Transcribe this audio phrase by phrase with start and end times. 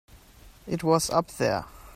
[0.65, 1.65] It was up there.